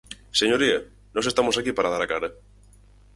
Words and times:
Señoría, 0.39 0.77
nós 1.15 1.29
estamos 1.31 1.55
aquí 1.57 1.71
para 1.75 1.91
dar 1.93 2.01
a 2.03 2.09
cara. 2.13 2.29